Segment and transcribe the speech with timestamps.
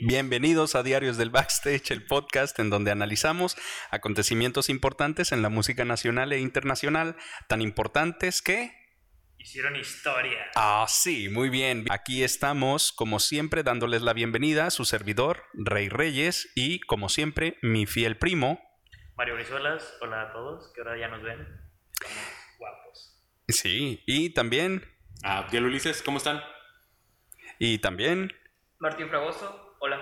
[0.00, 3.56] Bienvenidos a Diarios del Backstage, el podcast en donde analizamos
[3.90, 7.16] acontecimientos importantes en la música nacional e internacional,
[7.48, 8.72] tan importantes que...
[9.38, 10.38] Hicieron historia.
[10.54, 11.84] Ah, sí, muy bien.
[11.90, 17.58] Aquí estamos, como siempre, dándoles la bienvenida a su servidor, Rey Reyes, y como siempre,
[17.62, 18.60] mi fiel primo.
[19.16, 21.40] Mario Brizuelas, hola a todos, que ahora ya nos ven.
[21.92, 22.18] Estamos
[22.58, 23.20] guapos.
[23.48, 24.84] Sí, y también...
[25.24, 26.40] Ah, Abdiel Ulises, ¿cómo están?
[27.58, 28.32] Y también...
[28.78, 29.98] Martín Fragoso, hola.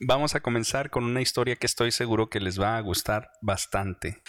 [0.00, 4.22] Vamos a comenzar con una historia que estoy seguro que les va a gustar bastante.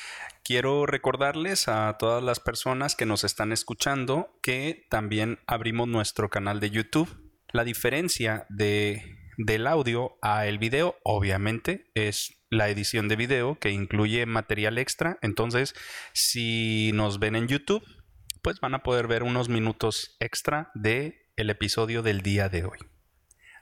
[0.44, 6.61] Quiero recordarles a todas las personas que nos están escuchando que también abrimos nuestro canal
[6.61, 7.34] de YouTube.
[7.52, 13.72] La diferencia de, del audio a el video, obviamente, es la edición de video que
[13.72, 15.19] incluye material extra.
[15.22, 15.75] Entonces,
[16.13, 17.83] si nos ven en YouTube,
[18.41, 22.77] pues van a poder ver unos minutos extra de el episodio del día de hoy.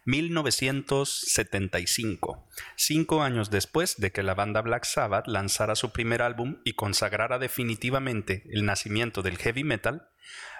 [0.05, 6.73] 1975, cinco años después de que la banda Black Sabbath lanzara su primer álbum y
[6.73, 10.07] consagrara definitivamente el nacimiento del heavy metal,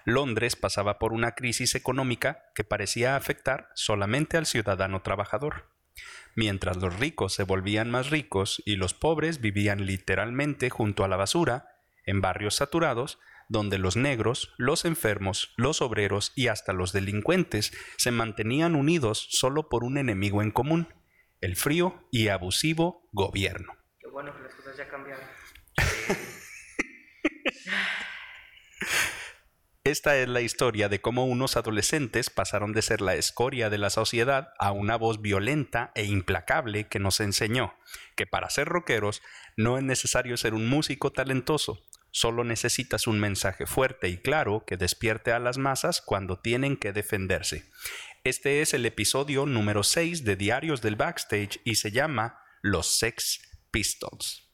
[0.03, 5.69] Londres pasaba por una crisis económica que parecía afectar solamente al ciudadano trabajador.
[6.35, 11.17] Mientras los ricos se volvían más ricos y los pobres vivían literalmente junto a la
[11.17, 11.69] basura,
[12.03, 18.11] en barrios saturados, donde los negros, los enfermos, los obreros y hasta los delincuentes se
[18.11, 20.87] mantenían unidos solo por un enemigo en común,
[21.41, 23.73] el frío y abusivo gobierno.
[23.99, 25.25] Qué bueno que las cosas ya cambiaron.
[29.83, 33.91] Esta es la historia de cómo unos adolescentes pasaron de ser la escoria de la
[33.91, 37.75] sociedad a una voz violenta e implacable que nos enseñó
[38.15, 39.21] que para ser rockeros
[39.57, 41.83] no es necesario ser un músico talentoso,
[42.15, 46.93] Solo necesitas un mensaje fuerte y claro que despierte a las masas cuando tienen que
[46.93, 47.65] defenderse.
[48.23, 53.41] Este es el episodio número 6 de Diarios del Backstage y se llama Los Sex
[53.69, 54.47] Pistols.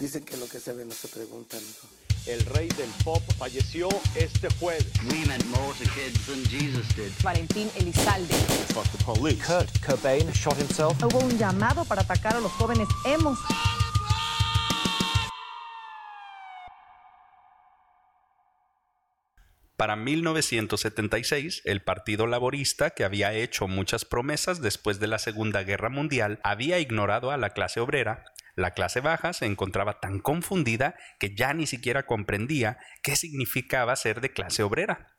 [0.00, 1.56] Dicen que lo que se ve no se pregunta.
[2.26, 4.84] El rey del pop falleció este jueves.
[5.12, 7.12] We meant more to kids than Jesus did.
[7.22, 8.34] Valentín Elizalde.
[8.74, 9.40] Fuck the police.
[9.46, 11.00] Kurt Cobain shot himself.
[11.04, 13.38] Hubo un llamado para atacar a los jóvenes hemos.
[19.78, 25.88] Para 1976, el Partido Laborista, que había hecho muchas promesas después de la Segunda Guerra
[25.88, 28.24] Mundial, había ignorado a la clase obrera.
[28.56, 34.20] La clase baja se encontraba tan confundida que ya ni siquiera comprendía qué significaba ser
[34.20, 35.14] de clase obrera.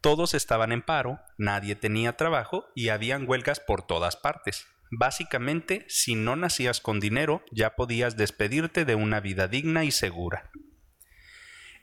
[0.00, 4.66] Todos estaban en paro, nadie tenía trabajo y habían huelgas por todas partes.
[4.90, 10.50] Básicamente, si no nacías con dinero, ya podías despedirte de una vida digna y segura.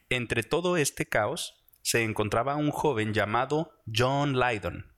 [0.09, 4.91] Entre todo este caos, se encontraba un joven llamado John Lydon.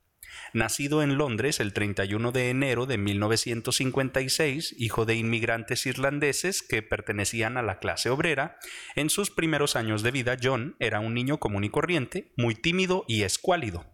[0.52, 7.56] Nacido en Londres el 31 de enero de 1956, hijo de inmigrantes irlandeses que pertenecían
[7.56, 8.58] a la clase obrera,
[8.94, 13.04] en sus primeros años de vida John era un niño común y corriente, muy tímido
[13.08, 13.84] y escuálido.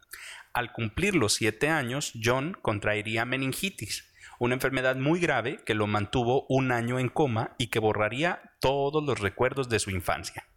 [0.52, 6.46] Al cumplir los siete años, John contraería meningitis, una enfermedad muy grave que lo mantuvo
[6.48, 10.49] un año en coma y que borraría todos los recuerdos de su infancia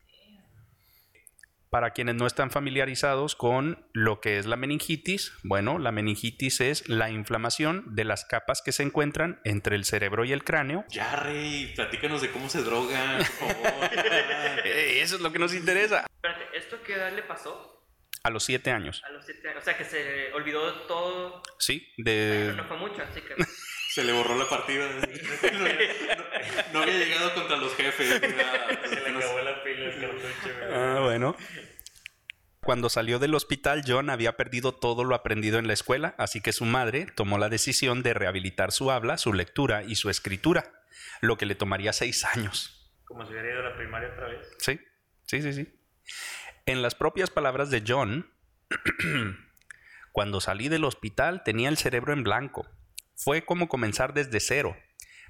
[1.73, 6.87] para quienes no están familiarizados con lo que es la meningitis, bueno, la meningitis es
[6.87, 10.85] la inflamación de las capas que se encuentran entre el cerebro y el cráneo.
[10.89, 13.89] Ya, Rey, platícanos de cómo se droga, por favor.
[14.65, 16.05] Eso es lo que nos interesa.
[16.13, 17.83] Espérate, ¿esto qué edad le pasó?
[18.21, 19.63] A los siete años, A los 7 años.
[19.63, 21.41] O sea, que se olvidó de todo.
[21.57, 21.91] ¿sí?
[21.97, 22.53] Pero De...
[22.55, 23.35] no fue mucho, así que.
[23.93, 24.87] Se le borró la partida.
[24.87, 25.01] No,
[25.59, 28.21] no- no había llegado contra los jefes.
[28.35, 28.67] nada.
[28.89, 30.49] Se le acabó la pila del cartucho.
[30.71, 31.35] Ah, bueno.
[32.61, 36.53] Cuando salió del hospital, John había perdido todo lo aprendido en la escuela, así que
[36.53, 40.71] su madre tomó la decisión de rehabilitar su habla, su lectura y su escritura,
[41.21, 42.89] lo que le tomaría seis años.
[43.05, 44.47] Como si hubiera ido a la primaria otra vez.
[44.59, 44.79] Sí,
[45.27, 45.79] sí, sí, sí.
[46.65, 48.31] En las propias palabras de John,
[50.13, 52.65] cuando salí del hospital tenía el cerebro en blanco.
[53.15, 54.75] Fue como comenzar desde cero.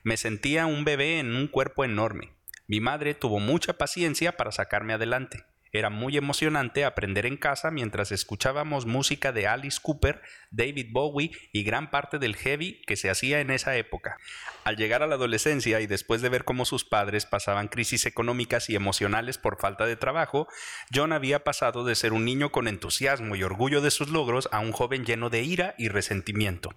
[0.04, 2.34] Me sentía un bebé en un cuerpo enorme.
[2.68, 5.46] Mi madre tuvo mucha paciencia para sacarme adelante.
[5.76, 10.22] Era muy emocionante aprender en casa mientras escuchábamos música de Alice Cooper,
[10.52, 14.18] David Bowie y gran parte del heavy que se hacía en esa época.
[14.66, 18.70] Al llegar a la adolescencia y después de ver cómo sus padres pasaban crisis económicas
[18.70, 20.48] y emocionales por falta de trabajo,
[20.94, 24.60] John había pasado de ser un niño con entusiasmo y orgullo de sus logros a
[24.60, 26.70] un joven lleno de ira y resentimiento.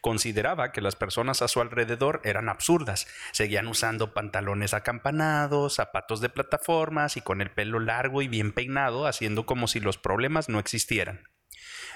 [0.00, 6.28] Consideraba que las personas a su alrededor eran absurdas, seguían usando pantalones acampanados, zapatos de
[6.28, 11.24] plataformas y con el pelo largo y peinado, haciendo como si los problemas no existieran.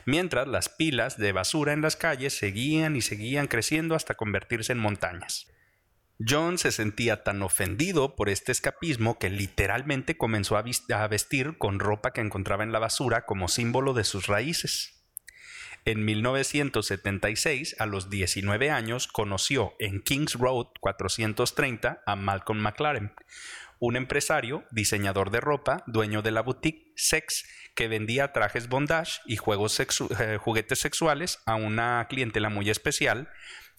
[0.07, 4.79] mientras las pilas de basura en las calles seguían y seguían creciendo hasta convertirse en
[4.79, 5.47] montañas.
[6.27, 12.13] John se sentía tan ofendido por este escapismo que literalmente comenzó a vestir con ropa
[12.13, 15.00] que encontraba en la basura como símbolo de sus raíces.
[15.85, 23.13] En 1976, a los 19 años, conoció en Kings Road 430 a Malcolm McLaren,
[23.79, 27.45] un empresario, diseñador de ropa, dueño de la boutique Sex,
[27.75, 33.31] que vendía trajes bondage y eh, juguetes sexuales a una clientela muy especial.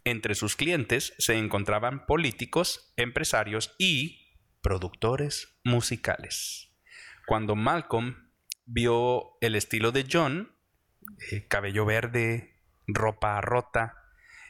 [0.03, 6.71] Entre sus clientes se encontraban políticos, empresarios y productores musicales.
[7.27, 8.31] Cuando Malcolm
[8.65, 10.51] vio el estilo de John,
[11.31, 12.55] eh, cabello verde,
[12.87, 13.97] ropa rota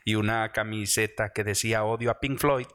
[0.03, 2.67] y una camiseta que decía odio a Pink Floyd,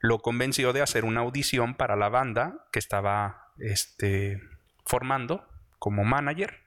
[0.00, 4.40] lo convenció de hacer una audición para la banda que estaba este,
[4.84, 5.46] formando
[5.78, 6.64] como manager.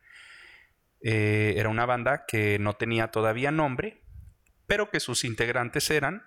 [1.01, 4.01] Eh, era una banda que no tenía todavía nombre,
[4.67, 6.23] pero que sus integrantes eran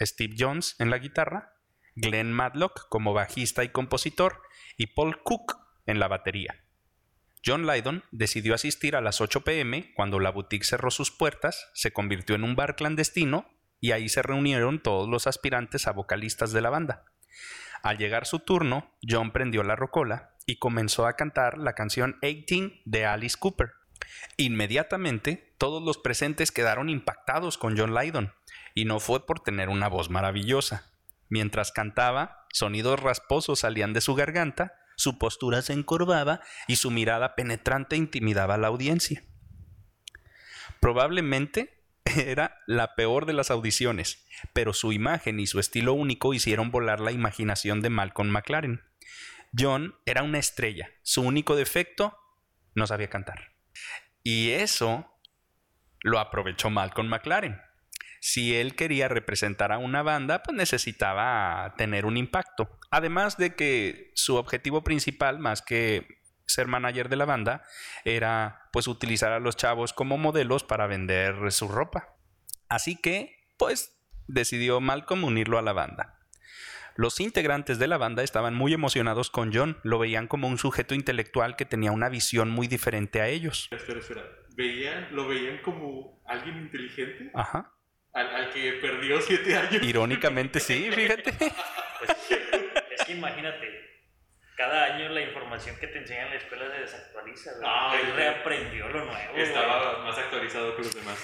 [0.00, 1.54] Steve Jones en la guitarra,
[1.94, 4.42] Glenn Matlock como bajista y compositor
[4.76, 6.64] y Paul Cook en la batería.
[7.48, 11.92] John Lydon decidió asistir a las 8 pm cuando la boutique cerró sus puertas, se
[11.92, 13.48] convirtió en un bar clandestino
[13.80, 17.06] y ahí se reunieron todos los aspirantes a vocalistas de la banda.
[17.82, 22.82] Al llegar su turno, John prendió la rocola y comenzó a cantar la canción 18
[22.84, 23.70] de Alice Cooper.
[24.36, 28.34] Inmediatamente, todos los presentes quedaron impactados con John Lydon,
[28.74, 30.92] y no fue por tener una voz maravillosa.
[31.30, 37.36] Mientras cantaba, sonidos rasposos salían de su garganta, su postura se encorvaba y su mirada
[37.36, 39.22] penetrante intimidaba a la audiencia.
[40.80, 46.72] Probablemente era la peor de las audiciones, pero su imagen y su estilo único hicieron
[46.72, 48.82] volar la imaginación de Malcolm McLaren.
[49.56, 52.18] John era una estrella, su único defecto,
[52.74, 53.52] no sabía cantar.
[54.24, 55.16] Y eso
[56.00, 57.60] lo aprovechó Malcolm McLaren.
[58.20, 62.78] Si él quería representar a una banda, pues necesitaba tener un impacto.
[62.90, 66.06] Además de que su objetivo principal, más que
[66.46, 67.62] ser manager de la banda,
[68.04, 72.16] era pues utilizar a los chavos como modelos para vender su ropa.
[72.68, 76.18] Así que, pues, decidió Malcolm unirlo a la banda.
[76.96, 80.96] Los integrantes de la banda estaban muy emocionados con John, lo veían como un sujeto
[80.96, 83.68] intelectual que tenía una visión muy diferente a ellos.
[83.70, 84.22] Espera, espera.
[84.56, 87.30] ¿Veían, ¿Lo veían como alguien inteligente?
[87.34, 87.77] Ajá.
[88.18, 89.82] Al, al que perdió siete años.
[89.82, 91.32] Irónicamente sí, fíjate.
[91.32, 92.10] Pues,
[92.90, 93.66] es que imagínate,
[94.56, 97.50] cada año la información que te enseñan en la escuela se desactualiza.
[97.52, 97.62] güey.
[97.64, 99.32] Ah, Él reaprendió lo nuevo.
[99.32, 99.42] güey.
[99.42, 101.18] Estaba más actualizado que los demás.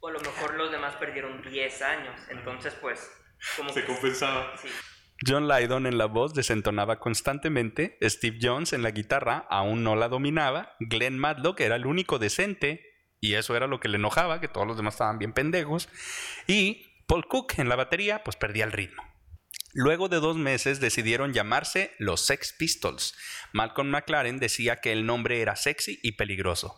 [0.00, 2.20] O a lo mejor los demás perdieron 10 años.
[2.28, 3.10] Entonces, pues,
[3.56, 4.56] como Se que- compensaba.
[4.58, 4.68] Sí.
[5.26, 10.08] John Lydon en la voz desentonaba constantemente, Steve Jones en la guitarra aún no la
[10.08, 12.84] dominaba, Glenn Matlock era el único decente,
[13.24, 15.88] y eso era lo que le enojaba, que todos los demás estaban bien pendejos,
[16.46, 19.02] y Paul Cook en la batería pues perdía el ritmo.
[19.76, 23.16] Luego de dos meses decidieron llamarse los Sex Pistols.
[23.52, 26.76] Malcolm McLaren decía que el nombre era sexy y peligroso.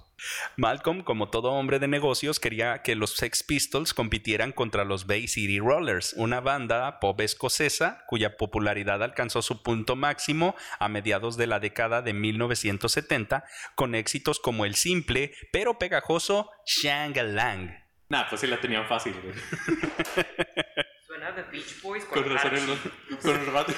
[0.57, 5.29] Malcolm, como todo hombre de negocios, quería que los Sex Pistols compitieran contra los Bay
[5.29, 11.49] City Rollers, una banda pop escocesa cuya popularidad alcanzó su punto máximo a mediados de
[11.49, 13.45] la década de 1970
[13.75, 17.73] con éxitos como el simple pero pegajoso Shang-a-Lang.
[18.09, 19.15] Nah, pues sí la tenían fácil,
[21.33, 22.91] de Beach Boys con, Con razón, el, vato-
[23.23, 23.73] con, el vato,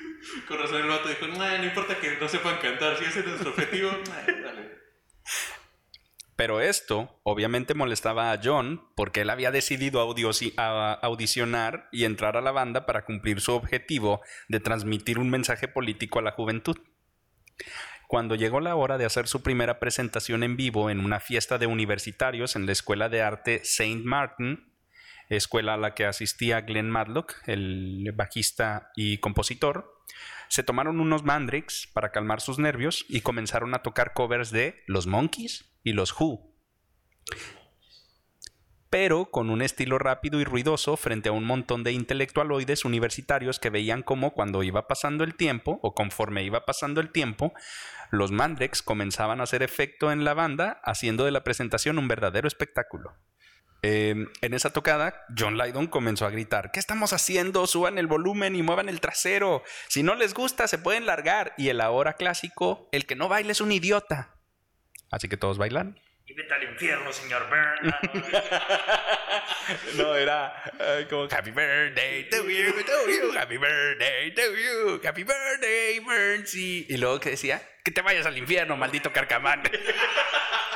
[0.48, 3.26] con razón el vato dijo, "Nah, no importa que no sepan cantar, si ese es
[3.26, 4.74] nuestro objetivo, nah, dale.
[6.36, 12.50] Pero esto obviamente molestaba a John porque él había decidido audicionar y entrar a la
[12.50, 16.76] banda para cumplir su objetivo de transmitir un mensaje político a la juventud.
[18.08, 21.66] Cuando llegó la hora de hacer su primera presentación en vivo en una fiesta de
[21.68, 24.73] universitarios en la Escuela de Arte Saint Martin,
[25.28, 30.02] escuela a la que asistía Glenn Matlock, el bajista y compositor,
[30.48, 35.06] se tomaron unos mandrakes para calmar sus nervios y comenzaron a tocar covers de Los
[35.06, 36.54] Monkeys y Los Who.
[38.90, 43.70] Pero con un estilo rápido y ruidoso frente a un montón de intelectualoides universitarios que
[43.70, 47.52] veían cómo cuando iba pasando el tiempo, o conforme iba pasando el tiempo,
[48.12, 52.46] los mandrakes comenzaban a hacer efecto en la banda, haciendo de la presentación un verdadero
[52.46, 53.14] espectáculo.
[53.86, 57.66] Eh, en esa tocada, John Lydon comenzó a gritar, ¿qué estamos haciendo?
[57.66, 59.62] Suban el volumen y muevan el trasero.
[59.88, 61.52] Si no les gusta, se pueden largar.
[61.58, 64.36] Y el ahora clásico, el que no baila es un idiota.
[65.10, 66.00] Así que todos bailan.
[66.24, 67.94] Y vete al infierno, señor Burn.
[67.94, 69.44] Ah,
[69.98, 70.72] no, era
[71.10, 76.86] como Happy birthday to you, to you, happy birthday to you, happy birthday, Mercy.
[76.88, 79.62] Y luego que decía, que te vayas al infierno, maldito carcamán.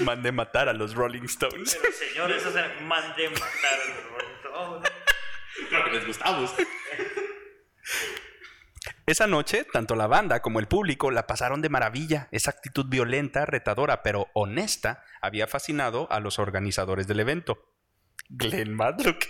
[0.00, 1.78] Mandé matar a los Rolling Stones.
[1.80, 4.92] Pero señores, o sea, mandé matar a los Rolling Stones.
[5.68, 6.54] Creo que les gustamos.
[9.06, 12.28] Esa noche, tanto la banda como el público la pasaron de maravilla.
[12.30, 17.72] Esa actitud violenta, retadora, pero honesta, había fascinado a los organizadores del evento.
[18.28, 19.24] Glenn Matlock.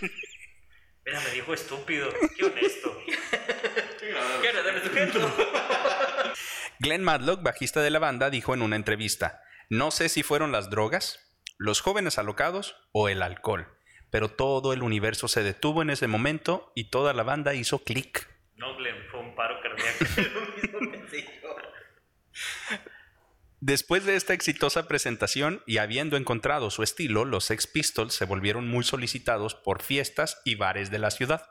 [1.05, 2.09] Mira, me dijo estúpido.
[2.35, 2.97] Qué honesto.
[4.41, 5.11] ¿Qué?
[6.79, 10.71] Glenn Matlock, bajista de la banda, dijo en una entrevista, no sé si fueron las
[10.71, 11.19] drogas,
[11.59, 13.67] los jóvenes alocados o el alcohol,
[14.09, 18.27] pero todo el universo se detuvo en ese momento y toda la banda hizo clic.
[18.55, 18.75] No,
[19.11, 20.05] fue un paro cardíaco.
[23.61, 28.67] Después de esta exitosa presentación y habiendo encontrado su estilo, los Sex Pistols se volvieron
[28.67, 31.47] muy solicitados por fiestas y bares de la ciudad.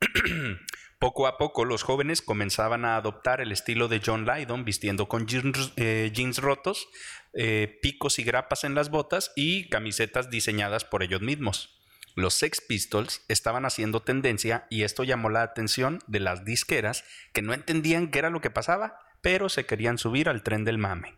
[0.98, 5.26] poco a poco los jóvenes comenzaban a adoptar el estilo de John Lydon, vistiendo con
[5.26, 6.88] jeans, eh, jeans rotos,
[7.34, 11.78] eh, picos y grapas en las botas y camisetas diseñadas por ellos mismos.
[12.14, 17.42] Los Sex Pistols estaban haciendo tendencia y esto llamó la atención de las disqueras que
[17.42, 21.16] no entendían qué era lo que pasaba, pero se querían subir al tren del mame.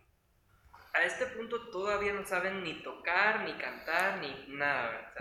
[0.93, 5.13] A este punto todavía no saben ni tocar, ni cantar, ni nada.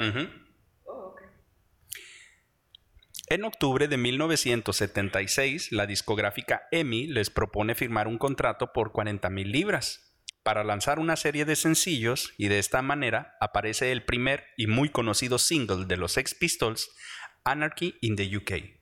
[3.32, 9.52] En octubre de 1976, la discográfica EMI les propone firmar un contrato por 40 mil
[9.52, 14.66] libras para lanzar una serie de sencillos y de esta manera aparece el primer y
[14.66, 16.90] muy conocido single de los Sex Pistols,
[17.44, 18.79] Anarchy in the UK.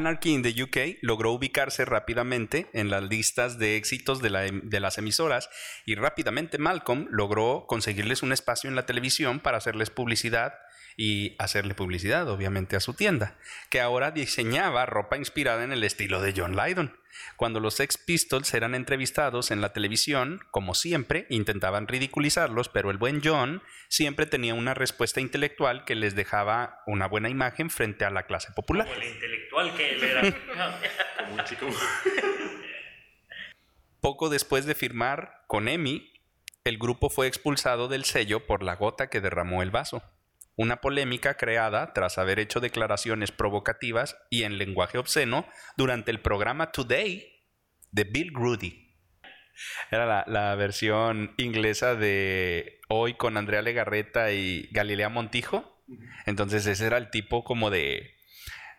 [0.00, 4.80] Anarchy in the UK logró ubicarse rápidamente en las listas de éxitos de, em- de
[4.80, 5.50] las emisoras
[5.84, 10.54] y rápidamente Malcolm logró conseguirles un espacio en la televisión para hacerles publicidad
[10.96, 16.20] y hacerle publicidad obviamente a su tienda, que ahora diseñaba ropa inspirada en el estilo
[16.20, 16.98] de John Lydon.
[17.36, 22.98] Cuando los Sex Pistols eran entrevistados en la televisión, como siempre, intentaban ridiculizarlos, pero el
[22.98, 28.10] buen John siempre tenía una respuesta intelectual que les dejaba una buena imagen frente a
[28.10, 28.86] la clase popular.
[28.86, 30.22] Como el intelectual que él era.
[31.18, 31.66] Como un chico.
[34.00, 36.10] Poco después de firmar con EMI,
[36.64, 40.02] el grupo fue expulsado del sello por la gota que derramó el vaso.
[40.60, 45.48] Una polémica creada tras haber hecho declaraciones provocativas y en lenguaje obsceno
[45.78, 47.46] durante el programa Today
[47.92, 48.94] de Bill Grudy.
[49.90, 55.82] Era la, la versión inglesa de Hoy con Andrea Legarreta y Galilea Montijo.
[56.26, 58.18] Entonces ese era el tipo como de,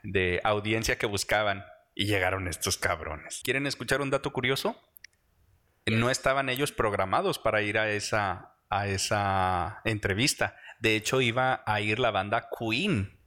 [0.04, 1.66] de audiencia que buscaban.
[1.96, 3.42] Y llegaron estos cabrones.
[3.44, 4.80] ¿Quieren escuchar un dato curioso?
[5.88, 10.56] No estaban ellos programados para ir a esa, a esa entrevista.
[10.82, 13.18] De hecho, iba a ir la banda Queen.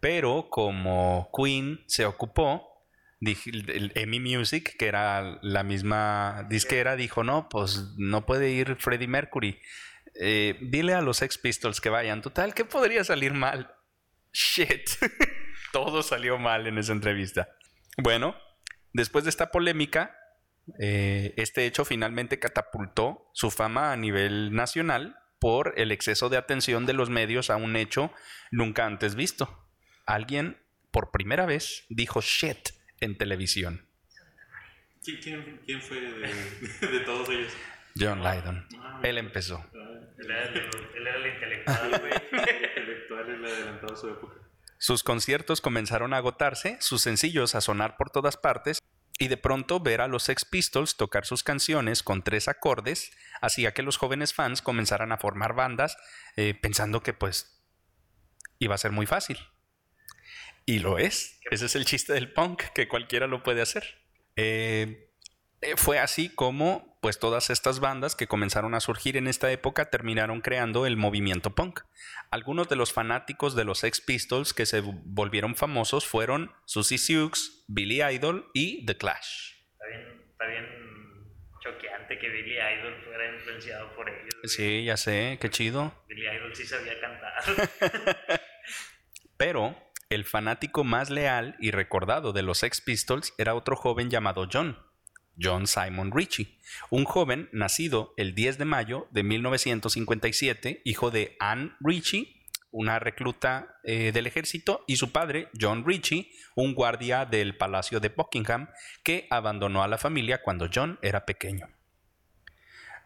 [0.00, 2.84] Pero como Queen se ocupó,
[3.20, 9.60] EMI Music, que era la misma disquera, dijo, no, pues no puede ir Freddie Mercury.
[10.14, 12.22] Eh, dile a los Sex Pistols que vayan.
[12.22, 13.72] Total, ¿qué podría salir mal?
[14.32, 14.90] Shit.
[15.72, 17.48] Todo salió mal en esa entrevista.
[17.98, 18.34] Bueno,
[18.92, 20.16] después de esta polémica,
[20.80, 26.86] eh, este hecho finalmente catapultó su fama a nivel nacional por el exceso de atención
[26.86, 28.12] de los medios a un hecho
[28.50, 29.66] nunca antes visto.
[30.06, 30.58] Alguien,
[30.90, 32.70] por primera vez, dijo shit
[33.00, 33.86] en televisión.
[35.02, 37.52] ¿Quién, fue de, de todos ellos?
[37.98, 38.66] John Lydon.
[39.02, 39.64] Él empezó.
[40.18, 42.12] Él era, el, él era el intelectual, güey.
[42.32, 44.34] El intelectual el adelantado a su época.
[44.78, 48.80] Sus conciertos comenzaron a agotarse, sus sencillos a sonar por todas partes,
[49.20, 53.12] y de pronto ver a los Sex Pistols tocar sus canciones con tres acordes
[53.42, 55.98] hacía que los jóvenes fans comenzaran a formar bandas
[56.36, 57.62] eh, pensando que pues
[58.58, 59.38] iba a ser muy fácil.
[60.64, 61.38] Y lo es.
[61.50, 64.02] Ese es el chiste del punk, que cualquiera lo puede hacer.
[64.36, 65.09] Eh,
[65.76, 70.40] fue así como pues todas estas bandas que comenzaron a surgir en esta época terminaron
[70.40, 71.80] creando el movimiento punk.
[72.30, 77.64] Algunos de los fanáticos de los Sex Pistols que se volvieron famosos fueron Susie Sioux,
[77.68, 79.54] Billy Idol y The Clash.
[79.72, 80.66] Está bien, está bien
[81.60, 84.34] choqueante que Billy Idol fuera influenciado por ellos.
[84.44, 85.94] Sí, ya sé, qué chido.
[86.08, 88.40] Billy Idol sí sabía cantar.
[89.38, 89.74] Pero
[90.10, 94.76] el fanático más leal y recordado de los Sex Pistols era otro joven llamado John,
[95.40, 96.58] John Simon Ritchie,
[96.90, 102.36] un joven nacido el 10 de mayo de 1957, hijo de Ann Ritchie
[102.72, 108.10] una recluta eh, del ejército, y su padre, John Ritchie, un guardia del Palacio de
[108.10, 108.68] Buckingham,
[109.02, 111.68] que abandonó a la familia cuando John era pequeño.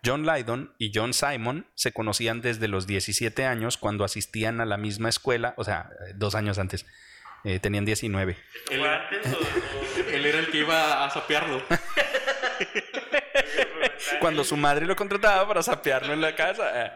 [0.04, 4.76] John Lydon y John Simon se conocían desde los 17 años cuando asistían a la
[4.76, 6.84] misma escuela, o sea, dos años antes.
[7.44, 8.36] Eh, tenían 19.
[8.70, 11.62] ¿Esto fue antes o- o- Él era el que iba a sapearlo.
[14.20, 16.86] Cuando su madre lo contrataba para sapearlo en la casa.
[16.86, 16.92] Eh,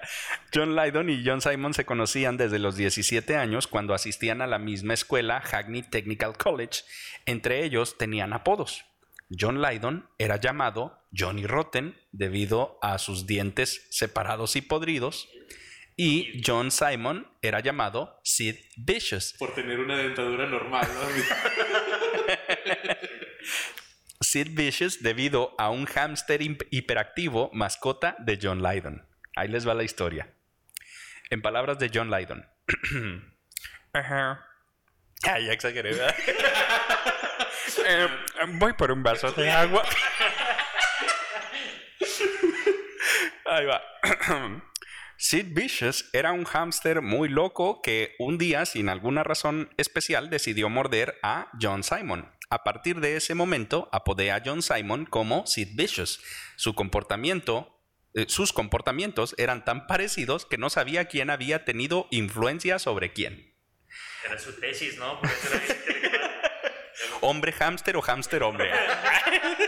[0.55, 4.59] John Lydon y John Simon se conocían desde los 17 años cuando asistían a la
[4.59, 6.83] misma escuela, Hackney Technical College.
[7.27, 8.85] Entre ellos tenían apodos.
[9.31, 15.29] John Lydon era llamado Johnny Rotten debido a sus dientes separados y podridos.
[15.97, 19.35] Y John Simon era llamado Sid Vicious.
[19.39, 21.65] Por tener una dentadura normal, ¿no?
[24.29, 29.09] Sid Vicious debido a un hámster hiperactivo mascota de John Lydon.
[29.35, 30.35] Ahí les va la historia.
[31.31, 32.47] En palabras de John Lydon.
[33.95, 34.45] Ajá.
[35.27, 36.15] Ah, ya exageré, ¿verdad?
[37.91, 38.09] Eh,
[38.55, 39.83] voy por un vaso de agua.
[43.47, 43.81] Ahí va.
[45.17, 50.69] Sid Vicious era un hámster muy loco que un día, sin alguna razón especial, decidió
[50.69, 52.31] morder a John Simon.
[52.51, 56.21] A partir de ese momento, apodé a John Simon como Sid Vicious.
[56.57, 57.79] Su comportamiento,
[58.15, 63.55] eh, sus comportamientos eran tan parecidos que no sabía quién había tenido influencia sobre quién.
[64.25, 65.21] Era su tesis, ¿no?
[65.21, 65.63] Era.
[67.21, 68.73] Hombre hámster o hámster hombre.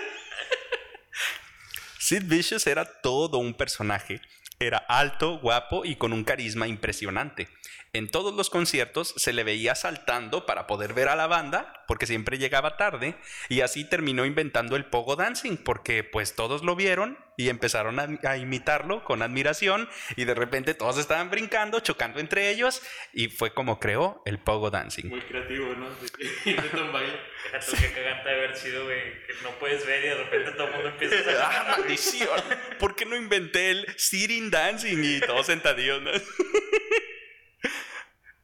[1.98, 4.20] Sid Vicious era todo un personaje.
[4.62, 7.48] Era alto, guapo y con un carisma impresionante.
[7.94, 12.06] En todos los conciertos se le veía saltando para poder ver a la banda, porque
[12.06, 13.16] siempre llegaba tarde,
[13.48, 18.08] y así terminó inventando el pogo dancing, porque pues todos lo vieron y empezaron a,
[18.28, 22.82] a imitarlo con admiración, y de repente todos estaban brincando, chocando entre ellos,
[23.14, 25.08] y fue como creó el pogo dancing.
[25.08, 25.86] Muy creativo, ¿no?
[26.82, 27.18] Un baile.
[27.64, 30.66] Tú que cagante de haber sido, güey, que no puedes ver y de repente todo
[30.66, 31.50] el mundo empieza a.
[31.72, 32.40] ¡Ah, maldición!
[32.78, 36.02] ¿Por qué no inventé el sitting dancing y todos sentadillos?
[36.02, 36.10] no?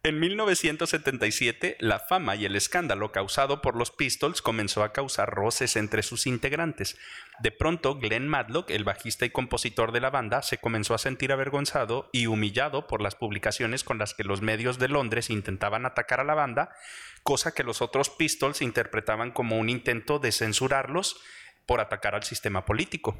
[0.06, 5.74] En 1977, la fama y el escándalo causado por los Pistols comenzó a causar roces
[5.74, 6.96] entre sus integrantes.
[7.40, 11.32] De pronto, Glenn Matlock, el bajista y compositor de la banda, se comenzó a sentir
[11.32, 16.20] avergonzado y humillado por las publicaciones con las que los medios de Londres intentaban atacar
[16.20, 16.70] a la banda,
[17.24, 21.20] cosa que los otros Pistols interpretaban como un intento de censurarlos
[21.66, 23.18] por atacar al sistema político.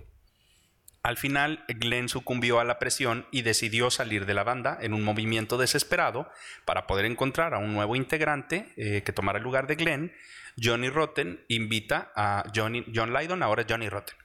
[1.06, 5.04] Al final, Glenn sucumbió a la presión y decidió salir de la banda en un
[5.04, 6.28] movimiento desesperado
[6.64, 10.12] para poder encontrar a un nuevo integrante eh, que tomara el lugar de Glenn.
[10.60, 14.16] Johnny Rotten invita a Johnny, John Lydon, ahora Johnny Rotten.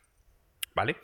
[0.74, 0.96] ¿Vale?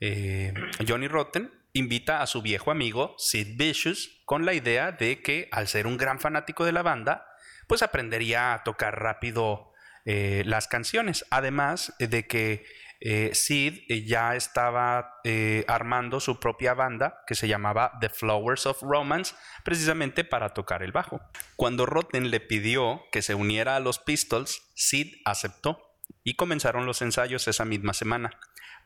[0.00, 0.52] Eh,
[0.86, 5.66] Johnny Rotten invita a su viejo amigo Sid Vicious con la idea de que al
[5.66, 7.26] ser un gran fanático de la banda,
[7.66, 9.72] pues aprendería a tocar rápido
[10.04, 11.24] eh, las canciones.
[11.30, 12.66] Además de que
[13.00, 18.66] eh, Sid eh, ya estaba eh, armando su propia banda que se llamaba The Flowers
[18.66, 21.20] of Romance, precisamente para tocar el bajo.
[21.56, 27.02] Cuando Rotten le pidió que se uniera a los Pistols, Sid aceptó y comenzaron los
[27.02, 28.38] ensayos esa misma semana.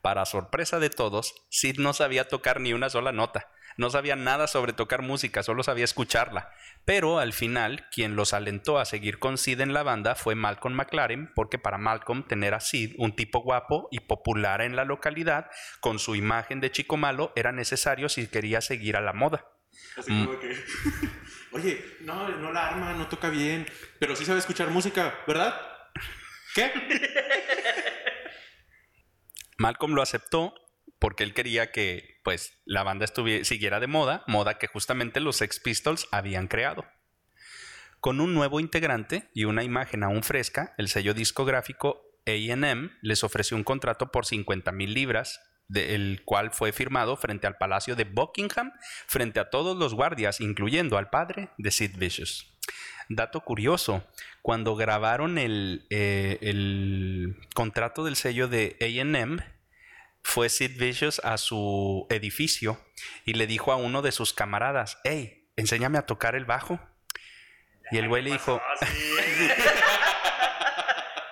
[0.02, 3.50] Para sorpresa de todos, Sid no sabía tocar ni una sola nota.
[3.80, 6.52] No sabía nada sobre tocar música, solo sabía escucharla.
[6.84, 10.74] Pero al final, quien los alentó a seguir con Sid en la banda fue Malcolm
[10.74, 15.50] McLaren, porque para Malcolm tener a Sid, un tipo guapo y popular en la localidad,
[15.80, 19.46] con su imagen de chico malo, era necesario si quería seguir a la moda.
[19.96, 20.54] Así como que.
[21.52, 23.66] Oye, no, no la arma, no toca bien.
[23.98, 25.58] Pero sí sabe escuchar música, ¿verdad?
[26.54, 26.70] ¿Qué?
[29.56, 30.52] Malcolm lo aceptó
[31.00, 33.06] porque él quería que pues la banda
[33.42, 36.84] siguiera de moda, moda que justamente los Sex Pistols habían creado.
[38.00, 43.56] Con un nuevo integrante y una imagen aún fresca, el sello discográfico AM les ofreció
[43.56, 48.04] un contrato por 50 mil libras, de- el cual fue firmado frente al Palacio de
[48.04, 48.72] Buckingham,
[49.06, 52.46] frente a todos los guardias, incluyendo al padre de Sid Vicious.
[53.08, 54.06] Dato curioso,
[54.42, 59.40] cuando grabaron el, eh, el contrato del sello de AM,
[60.22, 62.80] fue Sid Vicious a su edificio
[63.24, 66.80] y le dijo a uno de sus camaradas, hey, enséñame a tocar el bajo.
[67.90, 68.74] Y el güey le dijo, Ah.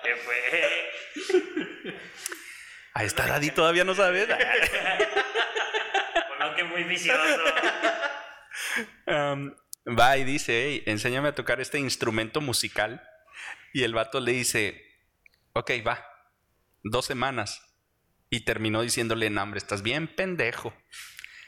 [0.03, 0.35] ¿Qué fue?
[2.93, 4.27] a esta edad y todavía no sabes.
[6.39, 7.19] Bueno, que muy vicioso.
[9.07, 9.53] Um,
[9.85, 13.05] va y dice, hey, enséñame a tocar este instrumento musical.
[13.73, 14.81] Y el vato le dice,
[15.53, 16.05] ok, va,
[16.83, 17.61] dos semanas.
[18.29, 20.73] Y terminó diciéndole, no, hombre, estás bien pendejo.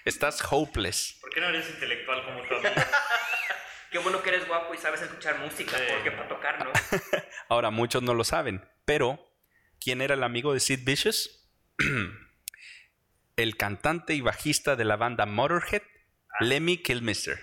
[0.06, 1.18] Estás hopeless.
[1.22, 2.56] ¿Por qué no eres intelectual como tú?
[3.92, 5.84] Qué bueno que eres guapo y sabes escuchar música, Sí.
[5.94, 6.72] porque para tocar, ¿no?
[7.50, 9.20] Ahora, muchos no lo saben, pero
[9.82, 11.50] ¿quién era el amigo de Sid Vicious?
[13.36, 15.82] el cantante y bajista de la banda Motorhead,
[16.40, 17.38] Lemmy Kilmister.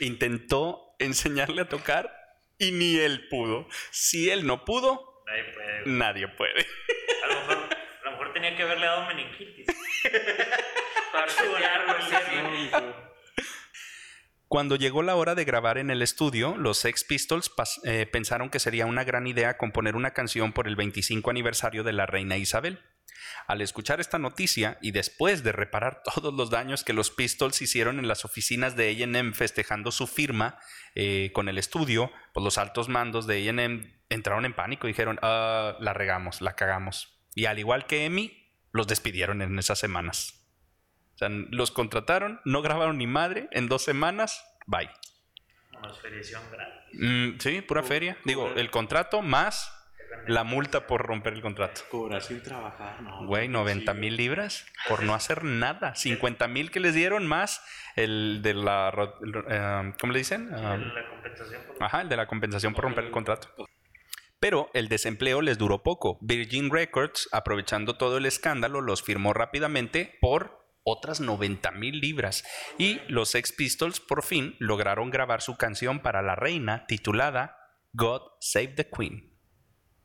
[0.00, 2.12] Intentó enseñarle a tocar
[2.58, 3.66] y ni él pudo.
[3.90, 5.82] Si él no pudo, Nadie puede.
[5.86, 6.66] nadie puede.
[7.24, 9.66] A lo mejor, a lo mejor tenía que haberle dado meningitis.
[11.12, 11.44] Para sí.
[14.48, 17.50] Cuando llegó la hora de grabar en el estudio, los Sex Pistols
[17.84, 21.92] eh, pensaron que sería una gran idea componer una canción por el 25 aniversario de
[21.92, 22.80] la reina Isabel.
[23.48, 27.98] Al escuchar esta noticia y después de reparar todos los daños que los Pistols hicieron
[27.98, 30.58] en las oficinas de AM festejando su firma
[30.94, 35.18] eh, con el estudio, pues los altos mandos de AM entraron en pánico y dijeron,
[35.22, 37.15] "Ah, la regamos, la cagamos.
[37.36, 40.42] Y al igual que Emi, los despidieron en esas semanas.
[41.14, 44.90] O sea, los contrataron, no grabaron ni madre, en dos semanas, bye.
[45.72, 46.36] Gratis.
[46.94, 48.16] Mm, sí, pura feria.
[48.24, 49.72] Digo, el contrato más
[50.26, 51.82] la multa por romper el contrato.
[51.90, 53.26] Cobrar sin trabajar, no.
[53.26, 55.94] Güey, 90 Sí, mil libras por no hacer nada.
[55.94, 57.62] 50 mil que les dieron más
[57.96, 58.88] el de la...
[59.22, 60.50] el- eh, ¿Cómo le dicen?
[60.54, 63.48] Ah, La compensación por Ajá, el de la compensación por romper el contrato.
[64.46, 66.18] Pero el desempleo les duró poco.
[66.20, 72.44] Virgin Records, aprovechando todo el escándalo, los firmó rápidamente por otras 90 mil libras.
[72.78, 77.56] Y los Sex Pistols por fin lograron grabar su canción para la reina titulada
[77.92, 79.36] God Save the Queen.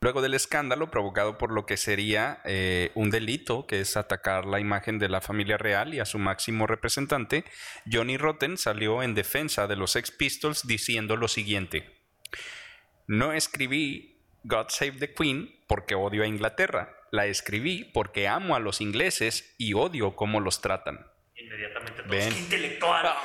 [0.00, 4.58] Luego del escándalo provocado por lo que sería eh, un delito, que es atacar la
[4.58, 7.44] imagen de la familia real y a su máximo representante,
[7.88, 12.02] Johnny Rotten salió en defensa de los Sex Pistols diciendo lo siguiente.
[13.06, 14.11] No escribí
[14.44, 16.96] God Save the Queen porque odio a Inglaterra.
[17.10, 21.06] La escribí porque amo a los ingleses y odio cómo los tratan.
[21.36, 22.10] inmediatamente todos.
[22.10, 22.32] Ven.
[22.32, 23.06] ¡Qué intelectual!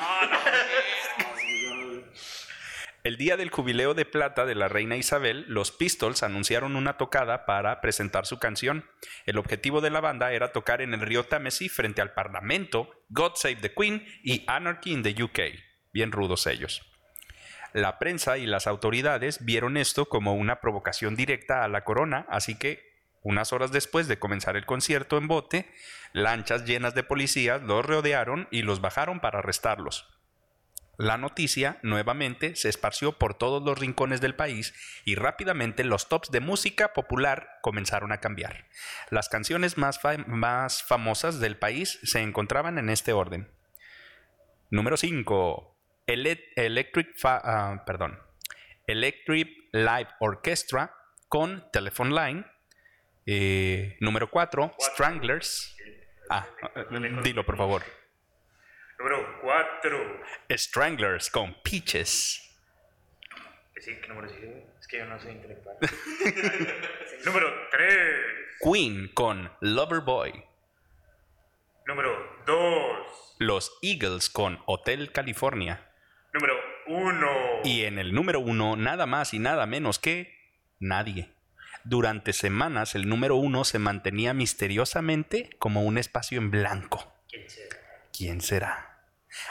[3.07, 7.45] El día del jubileo de plata de la reina Isabel, los Pistols anunciaron una tocada
[7.45, 8.83] para presentar su canción.
[9.25, 13.35] El objetivo de la banda era tocar en el río Támesis frente al Parlamento, God
[13.35, 15.39] Save the Queen y Anarchy in the UK.
[15.93, 16.81] Bien rudos ellos.
[17.73, 22.57] La prensa y las autoridades vieron esto como una provocación directa a la corona, así
[22.57, 22.87] que
[23.21, 25.69] unas horas después de comenzar el concierto en bote,
[26.13, 30.07] lanchas llenas de policías los rodearon y los bajaron para arrestarlos.
[30.97, 34.73] La noticia nuevamente se esparció por todos los rincones del país
[35.05, 38.65] y rápidamente los tops de música popular comenzaron a cambiar.
[39.11, 43.51] Las canciones más, más famosas del país se encontraban en este orden.
[44.71, 45.76] Número 5.
[46.07, 48.17] Electric, Fa- ah, perdón.
[48.87, 50.93] Electric Live Orchestra
[51.27, 52.45] con Telephone Line.
[53.25, 54.73] Eh, número 4.
[54.79, 55.75] Stranglers.
[56.29, 56.47] Ah,
[57.23, 57.83] dilo por favor.
[58.97, 60.21] Número 4.
[60.51, 62.43] Stranglers con Peaches.
[63.79, 64.65] Sí, ¿qué número sigue?
[64.79, 65.77] Es que yo no soy intelectual.
[67.25, 68.15] Número 3.
[68.59, 70.43] Queen con Loverboy.
[71.85, 73.35] Número 2.
[73.39, 75.86] Los Eagles con Hotel California.
[76.37, 77.27] Número 1.
[77.63, 80.37] Y en el número uno, nada más y nada menos que
[80.79, 81.31] nadie.
[81.83, 87.11] Durante semanas el número uno se mantenía misteriosamente como un espacio en blanco.
[87.27, 87.77] ¿Quién será?
[88.15, 88.99] ¿Quién será?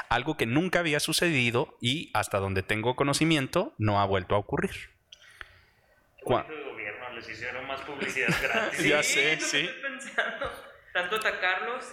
[0.09, 4.90] Algo que nunca había sucedido y hasta donde tengo conocimiento no ha vuelto a ocurrir.
[6.22, 8.85] Gobierno, les hicieron más publicidad gratis.
[8.85, 9.59] Ya sé, sí.
[9.59, 10.53] estoy pensando.
[10.92, 11.85] Tanto atacarlos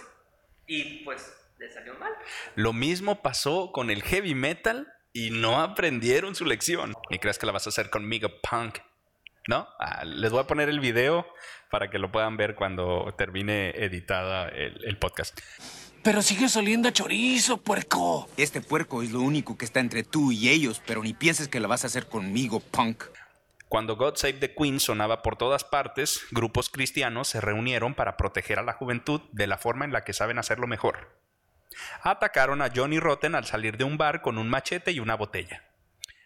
[0.68, 2.12] y pues les salió mal.
[2.54, 6.94] Lo mismo pasó con el heavy metal y no aprendieron su lección.
[7.10, 8.78] ¿Y crees que la vas a hacer conmigo, punk?
[9.46, 9.68] ¿No?
[9.78, 11.26] Ah, les voy a poner el video
[11.70, 15.38] para que lo puedan ver cuando termine editada el, el podcast.
[16.02, 18.28] Pero sigue oliendo a chorizo, puerco.
[18.36, 21.60] Este puerco es lo único que está entre tú y ellos, pero ni pienses que
[21.60, 23.04] la vas a hacer conmigo, punk.
[23.68, 28.58] Cuando God Save the Queen sonaba por todas partes, grupos cristianos se reunieron para proteger
[28.58, 31.23] a la juventud de la forma en la que saben hacerlo mejor.
[32.02, 35.62] Atacaron a Johnny Rotten al salir de un bar con un machete y una botella.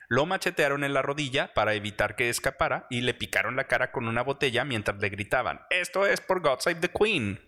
[0.08, 4.08] Lo machetearon en la rodilla para evitar que escapara y le picaron la cara con
[4.08, 7.40] una botella mientras le gritaban, Esto es por God Save the Queen.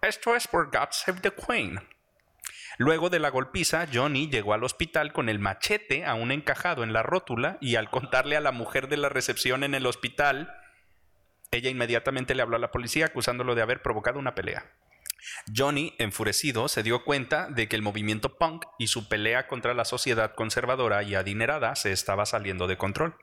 [0.00, 1.80] Esto es por God Save the Queen.
[2.78, 7.02] Luego de la golpiza, Johnny llegó al hospital con el machete aún encajado en la
[7.02, 10.56] rótula y al contarle a la mujer de la recepción en el hospital,
[11.50, 14.64] ella inmediatamente le habló a la policía acusándolo de haber provocado una pelea.
[15.54, 19.84] Johnny, enfurecido, se dio cuenta de que el movimiento punk y su pelea contra la
[19.84, 23.16] sociedad conservadora y adinerada se estaba saliendo de control.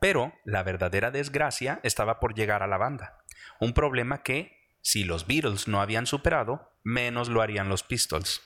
[0.00, 3.18] Pero la verdadera desgracia estaba por llegar a la banda.
[3.60, 8.42] Un problema que, si los Beatles no habían superado, menos lo harían los Pistols.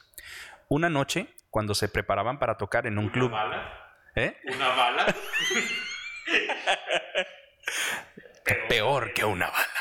[0.69, 3.31] Una noche, cuando se preparaban para tocar en un club...
[3.31, 3.79] ¿Bala?
[4.15, 4.37] ¿Eh?
[4.55, 5.07] ¿Una bala?
[8.69, 9.72] Peor que una bala.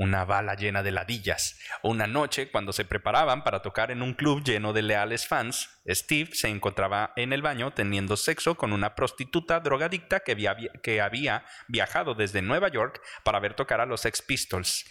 [0.00, 1.58] Una bala llena de ladillas.
[1.82, 6.30] Una noche, cuando se preparaban para tocar en un club lleno de leales fans, Steve
[6.34, 11.44] se encontraba en el baño teniendo sexo con una prostituta drogadicta que había, que había
[11.66, 14.84] viajado desde Nueva York para ver tocar a los Sex Pistols.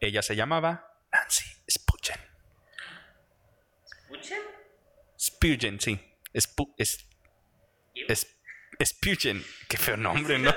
[0.00, 2.20] Ella se llamaba Nancy Spurgeon.
[4.12, 4.42] ¿Escuchen?
[5.18, 6.00] Spurgeon, sí.
[6.34, 7.04] Spu- es,
[7.94, 8.28] es,
[8.84, 9.42] Spurgeon.
[9.68, 10.54] Qué feo nombre, ¿no?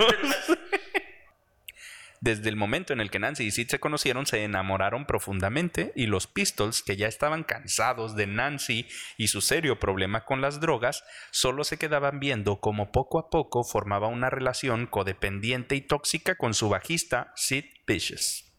[2.25, 6.07] Desde el momento en el que Nancy y Sid se conocieron, se enamoraron profundamente y
[6.07, 11.03] los Pistols, que ya estaban cansados de Nancy y su serio problema con las drogas,
[11.29, 16.55] solo se quedaban viendo cómo poco a poco formaba una relación codependiente y tóxica con
[16.55, 18.51] su bajista Sid Vicious.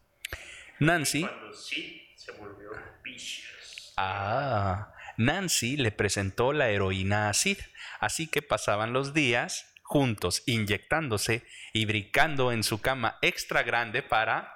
[0.79, 2.69] Nancy Cuando sí se volvió
[3.03, 3.93] vicious.
[3.97, 7.57] Ah, Nancy le presentó la heroína a Sid,
[7.99, 14.53] así que pasaban los días juntos inyectándose y brincando en su cama extra grande para...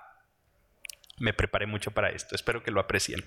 [1.20, 3.24] Me preparé mucho para esto, espero que lo aprecien.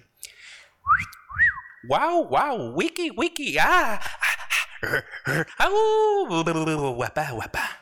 [1.85, 2.75] ¡Wow, wow!
[2.75, 3.57] ¡Wiki, wiki!
[3.59, 3.99] ¡Ah!
[5.57, 6.45] ¡Au!
[6.95, 7.81] ¡Guapa, guapa!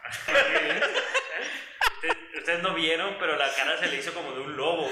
[1.96, 4.88] Ustedes, ustedes no vieron, pero la cara se le hizo como de un lobo.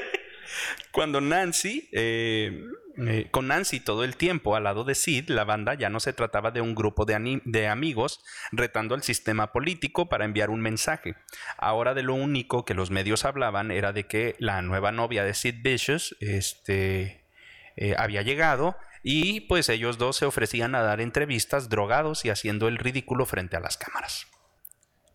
[0.90, 2.62] Cuando Nancy, eh,
[2.96, 6.12] eh, con Nancy todo el tiempo al lado de Sid, la banda ya no se
[6.12, 8.20] trataba de un grupo de, amigos
[8.52, 11.16] retando al sistema político para enviar un mensaje.
[11.58, 15.34] Ahora de lo único que los medios hablaban era de que la nueva novia de
[15.34, 17.26] Sid Vicious este,
[17.76, 22.68] eh, había llegado y pues ellos dos se ofrecían a dar entrevistas drogados y haciendo
[22.68, 24.26] el ridículo frente a las cámaras.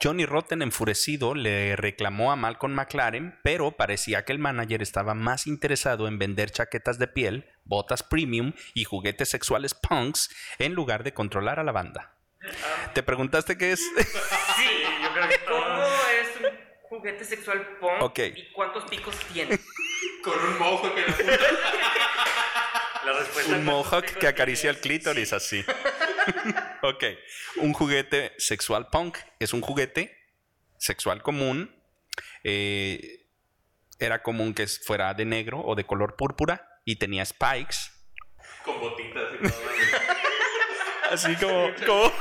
[0.01, 5.45] Johnny Rotten enfurecido le reclamó a Malcolm McLaren, pero parecía que el manager estaba más
[5.45, 11.13] interesado en vender chaquetas de piel, botas premium y juguetes sexuales punks en lugar de
[11.13, 12.15] controlar a la banda.
[12.93, 13.79] ¿Te preguntaste qué es?
[14.55, 16.57] Sí, yo creo que ¿Cómo es un
[16.89, 18.01] juguete sexual punk?
[18.01, 18.19] Ok.
[18.35, 19.57] ¿Y cuántos picos tiene?
[20.23, 21.01] Con un mojo que.
[23.05, 25.63] La respuesta Un mohawk que acaricia el clítoris así.
[26.81, 27.03] ok.
[27.57, 30.17] Un juguete sexual punk es un juguete
[30.77, 31.73] sexual común.
[32.43, 33.25] eh,
[33.99, 37.77] era común que fuera de negro o de color púrpura y tenía spikes.
[38.63, 39.61] Con botitas y todo.
[41.11, 42.13] Así como, como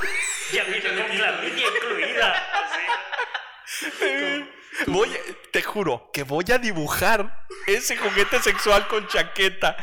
[0.51, 2.49] Ya viene con clamidia incluida.
[2.53, 4.45] Así.
[4.87, 5.19] Voy, a-
[5.51, 9.75] te juro que voy a dibujar ese juguete sexual con chaqueta.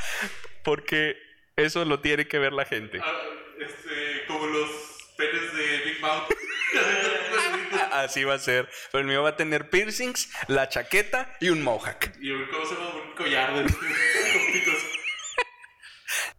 [0.63, 1.17] Porque
[1.57, 3.01] eso lo tiene que ver la gente.
[3.03, 3.13] Ah,
[3.59, 4.71] este, como los
[5.17, 6.29] penes de Big Mouth.
[7.93, 8.69] Así va a ser.
[8.93, 12.11] Pero el mío va a tener piercings, la chaqueta y un mohawk.
[12.21, 12.89] y un, ¿cómo se llama?
[12.91, 13.63] Un collar de.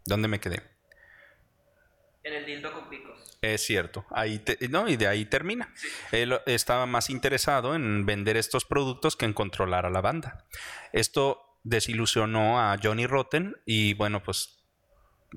[0.08, 0.64] ¿Dónde me quedé?
[2.24, 3.38] En el dildo con picos.
[3.42, 4.06] Es cierto.
[4.10, 5.74] Ahí te- no, y de ahí termina.
[6.12, 10.46] Él estaba más interesado en vender estos productos que en controlar a la banda.
[10.92, 14.64] Esto desilusionó a Johnny Rotten y bueno, pues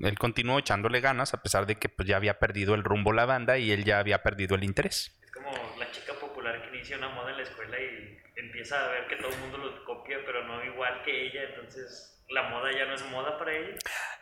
[0.01, 3.25] él continuó echándole ganas a pesar de que pues, ya había perdido el rumbo la
[3.25, 5.19] banda y él ya había perdido el interés.
[5.23, 8.87] Es como la chica popular que inicia una moda en la escuela y empieza a
[8.89, 12.71] ver que todo el mundo lo copia, pero no igual que ella, entonces la moda
[12.71, 13.77] ya no es moda para ella.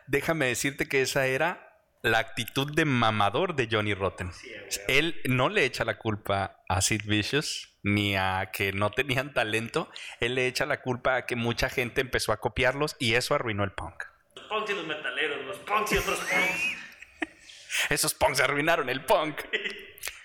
[0.06, 1.70] Déjame decirte que esa era
[2.02, 4.32] la actitud de mamador de Johnny Rotten.
[4.32, 4.50] Sí.
[4.88, 9.90] Él no le echa la culpa a Sid Vicious ni a que no tenían talento.
[10.20, 13.64] Él le echa la culpa a que mucha gente empezó a copiarlos y eso arruinó
[13.64, 14.04] el punk.
[14.34, 17.30] Los punks y los metaleros, los punks y otros punks.
[17.90, 19.42] Esos punks arruinaron el punk.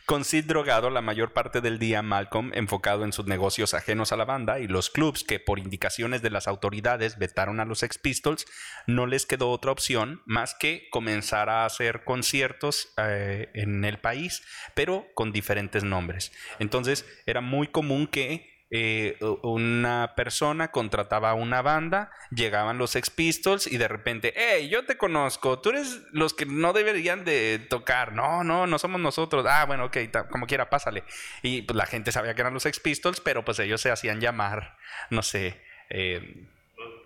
[0.06, 4.18] Con Sid drogado la mayor parte del día, Malcolm enfocado en sus negocios ajenos a
[4.18, 7.98] la banda y los clubs que por indicaciones de las autoridades vetaron a los Sex
[7.98, 8.46] Pistols,
[8.86, 14.44] no les quedó otra opción más que comenzar a hacer conciertos eh, en el país,
[14.76, 16.32] pero con diferentes nombres.
[16.60, 23.10] Entonces era muy común que eh, una persona contrataba a una banda, llegaban los Sex
[23.12, 27.60] Pistols y de repente, hey, yo te conozco, tú eres los que no deberían de
[27.70, 29.98] tocar, no, no, no somos nosotros, ah, bueno, ok,
[30.32, 31.04] como quiera, pásale.
[31.44, 34.20] Y pues la gente sabía que eran los Sex Pistols, pero pues ellos se hacían
[34.20, 34.78] llamar,
[35.12, 36.48] no sé, eh,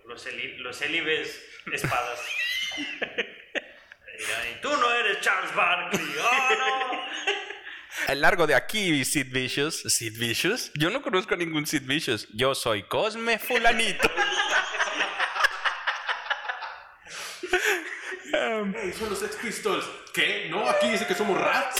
[0.06, 0.26] Los,
[0.58, 0.82] los,
[1.72, 2.20] espadas.
[2.78, 6.02] y tú no eres Charles Barkley.
[6.20, 7.39] ¡Oh, no!
[8.08, 12.28] El largo de aquí, Sid Vicious, Sid Vicious, yo no conozco a ningún Sid Vicious,
[12.32, 14.10] yo soy Cosme Fulanito.
[18.32, 19.84] Hey, son los Sex Pistols.
[20.14, 20.48] ¿Qué?
[20.50, 21.76] No, aquí dice que somos rats.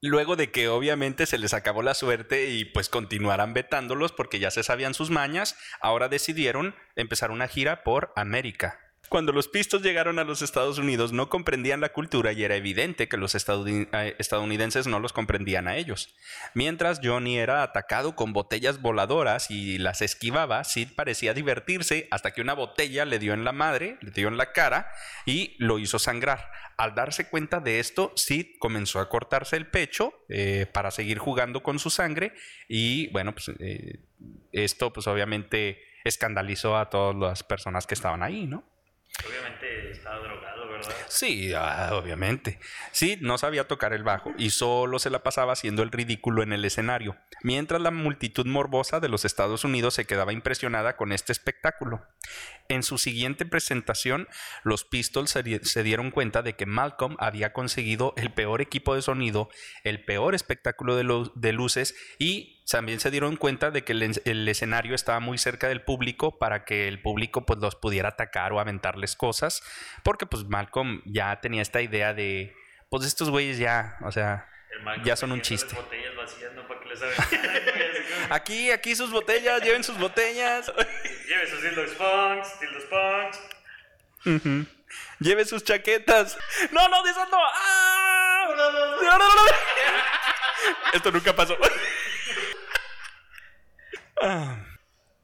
[0.00, 4.52] Luego de que obviamente se les acabó la suerte y pues continuaran vetándolos porque ya
[4.52, 8.87] se sabían sus mañas, ahora decidieron empezar una gira por América.
[9.08, 13.08] Cuando los pistos llegaron a los Estados Unidos no comprendían la cultura y era evidente
[13.08, 16.14] que los eh, estadounidenses no los comprendían a ellos.
[16.54, 22.42] Mientras Johnny era atacado con botellas voladoras y las esquivaba, Sid parecía divertirse hasta que
[22.42, 24.90] una botella le dio en la madre, le dio en la cara
[25.24, 26.50] y lo hizo sangrar.
[26.76, 31.62] Al darse cuenta de esto, Sid comenzó a cortarse el pecho eh, para seguir jugando
[31.62, 32.34] con su sangre
[32.68, 34.00] y bueno, pues eh,
[34.52, 38.64] esto pues obviamente escandalizó a todas las personas que estaban ahí, ¿no?
[39.26, 40.94] Obviamente estaba drogado, ¿verdad?
[41.08, 42.60] Sí, ah, obviamente.
[42.92, 46.52] Sid no sabía tocar el bajo y solo se la pasaba haciendo el ridículo en
[46.52, 51.32] el escenario, mientras la multitud morbosa de los Estados Unidos se quedaba impresionada con este
[51.32, 52.06] espectáculo.
[52.68, 54.28] En su siguiente presentación,
[54.62, 58.94] los Pistols se, di- se dieron cuenta de que Malcolm había conseguido el peor equipo
[58.94, 59.48] de sonido,
[59.84, 64.22] el peor espectáculo de, de luces y también se dieron cuenta de que el, en-
[64.24, 68.52] el escenario estaba muy cerca del público para que el público pues los pudiera atacar
[68.52, 69.62] o aventarles cosas,
[70.02, 72.54] porque pues Malcolm ya tenía esta idea de
[72.90, 74.48] pues estos güeyes ya, o sea,
[75.04, 75.76] ya son un chiste.
[78.30, 80.72] Aquí, aquí sus botellas, lleven sus botellas.
[81.28, 83.40] Lleve sus dildos punks, dildos punks.
[84.26, 84.66] Ujú.
[85.20, 86.36] Lleve sus chaquetas.
[86.72, 87.38] No, no, de esas no.
[87.40, 88.46] ¡Ah!
[88.48, 89.42] No, no, no, no.
[90.92, 91.56] Esto nunca pasó.
[94.22, 94.64] Ah.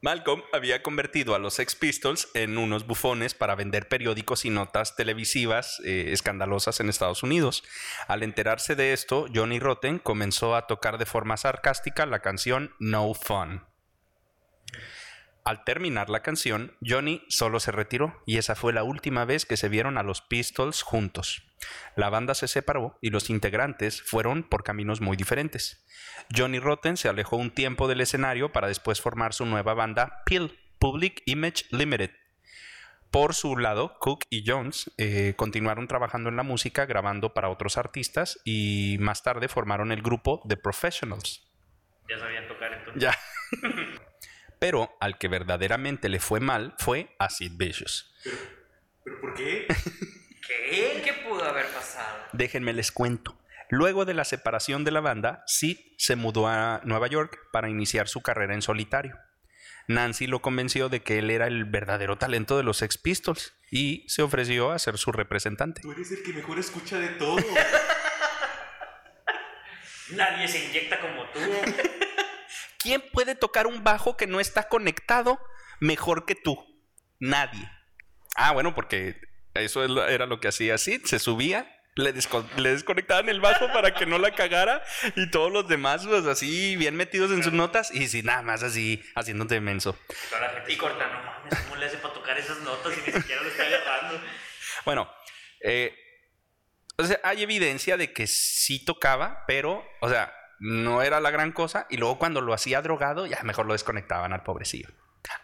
[0.01, 4.95] Malcolm había convertido a los Sex Pistols en unos bufones para vender periódicos y notas
[4.95, 7.63] televisivas eh, escandalosas en Estados Unidos.
[8.07, 13.15] Al enterarse de esto, Johnny Rotten comenzó a tocar de forma sarcástica la canción No
[13.15, 13.63] Fun.
[15.45, 19.57] Al terminar la canción, Johnny solo se retiró y esa fue la última vez que
[19.57, 21.43] se vieron a los Pistols juntos.
[21.95, 25.85] La banda se separó y los integrantes fueron por caminos muy diferentes.
[26.35, 30.57] Johnny Rotten se alejó un tiempo del escenario para después formar su nueva banda Pill,
[30.79, 32.09] Public Image Limited.
[33.11, 37.77] Por su lado, Cook y Jones eh, continuaron trabajando en la música, grabando para otros
[37.77, 41.47] artistas y más tarde formaron el grupo The Professionals.
[42.09, 43.03] Ya sabían tocar entonces.
[43.03, 43.15] Ya.
[44.59, 48.13] Pero al que verdaderamente le fue mal fue a Sid Vicious.
[49.03, 49.67] ¿Pero por qué?
[50.47, 51.01] ¿Qué?
[51.03, 52.17] ¿Qué pudo haber pasado?
[52.33, 53.37] Déjenme les cuento.
[53.69, 58.07] Luego de la separación de la banda, Sid se mudó a Nueva York para iniciar
[58.07, 59.17] su carrera en solitario.
[59.87, 64.03] Nancy lo convenció de que él era el verdadero talento de los Sex Pistols y
[64.07, 65.81] se ofreció a ser su representante.
[65.81, 67.37] Tú eres el que mejor escucha de todo.
[70.11, 71.39] Nadie se inyecta como tú.
[72.85, 75.39] ¿Quién puede tocar un bajo que no está conectado
[75.79, 76.63] mejor que tú?
[77.19, 77.67] Nadie.
[78.35, 79.19] Ah, bueno, porque
[79.55, 81.03] eso era lo que hacía Sid.
[81.05, 84.83] Se subía, le, desco- le desconectaban el bajo para que no la cagara
[85.15, 88.61] y todos los demás, pues así, bien metidos en sus notas y sí, nada más
[88.61, 89.97] así, haciéndote menso.
[90.29, 93.09] Toda la gente y corta, no mames, ¿cómo le hace para tocar esas notas y
[93.09, 94.21] ni siquiera lo está agarrando?
[94.85, 95.09] Bueno,
[95.61, 95.97] eh,
[96.97, 101.51] o sea, hay evidencia de que sí tocaba, pero, o sea, no era la gran
[101.51, 101.87] cosa.
[101.89, 104.89] Y luego cuando lo hacía drogado, ya mejor lo desconectaban al pobrecillo.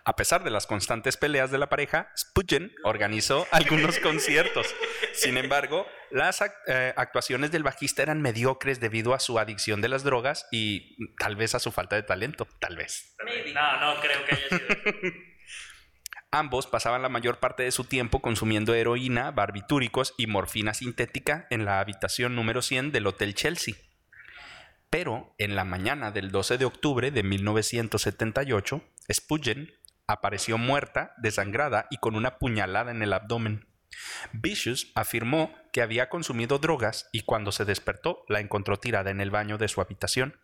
[0.06, 4.74] A pesar de las constantes peleas de la pareja, Spudgen organizó algunos conciertos.
[5.14, 10.04] Sin embargo, las eh, actuaciones del bajista eran mediocres debido a su adicción de las
[10.04, 13.16] drogas y tal vez a su falta de talento, tal vez.
[13.54, 15.12] No, no creo que haya sido.
[16.34, 21.66] Ambos pasaban la mayor parte de su tiempo consumiendo heroína, barbitúricos y morfina sintética en
[21.66, 23.76] la habitación número 100 del Hotel Chelsea.
[24.92, 29.74] Pero en la mañana del 12 de octubre de 1978, Spudgen
[30.06, 33.68] apareció muerta, desangrada y con una puñalada en el abdomen.
[34.34, 39.32] Vicious afirmó que había consumido drogas y cuando se despertó la encontró tirada en el
[39.32, 40.36] baño de su habitación.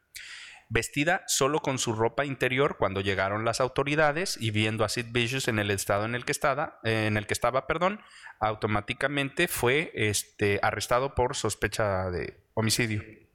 [0.70, 5.50] Vestida solo con su ropa interior cuando llegaron las autoridades y viendo a Sid Vicious
[5.50, 8.00] en el estado en el que estaba, en el que estaba, perdón,
[8.40, 13.27] automáticamente fue este, arrestado por sospecha de homicidio.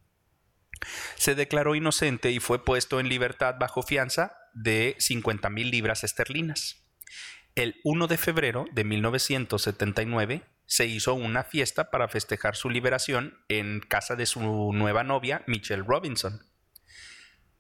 [1.17, 6.85] Se declaró inocente y fue puesto en libertad bajo fianza de 50 mil libras esterlinas.
[7.55, 13.81] El 1 de febrero de 1979 se hizo una fiesta para festejar su liberación en
[13.81, 16.52] casa de su nueva novia, Michelle Robinson.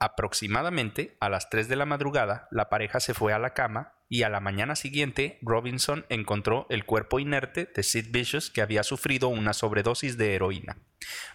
[0.02, 4.24] Aproximadamente a las 3 de la madrugada, la pareja se fue a la cama y
[4.24, 9.28] a la mañana siguiente Robinson encontró el cuerpo inerte de Sid Vicious que había sufrido
[9.28, 10.76] una sobredosis de heroína.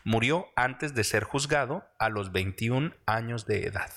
[0.03, 3.93] Murió antes de ser juzgado a los 21 años de edad.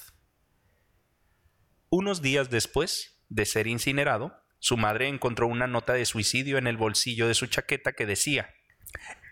[1.88, 6.76] Unos días después de ser incinerado, su madre encontró una nota de suicidio en el
[6.76, 8.54] bolsillo de su chaqueta que decía,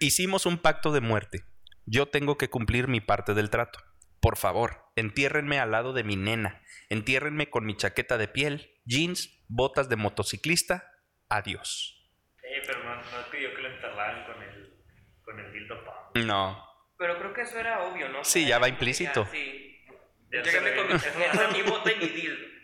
[0.00, 1.44] Hicimos un pacto de muerte.
[1.86, 3.87] Yo tengo que cumplir mi parte del trato.
[4.20, 6.62] Por favor, entiérrenme al lado de mi nena.
[6.88, 10.90] Entiérrenme con mi chaqueta de piel, jeans, botas de motociclista.
[11.28, 11.94] Adiós.
[12.42, 14.74] Eh, pero no, no pidió que lo enterraran con el,
[15.22, 16.24] con el dildo pump.
[16.24, 16.64] No.
[16.96, 18.24] Pero creo que eso era obvio, ¿no?
[18.24, 19.24] Sí, ya va implícito.
[19.24, 19.84] Ya, sí.
[20.30, 22.57] Ya Llégame se con mi tarjeta, mi bote y mi dildo.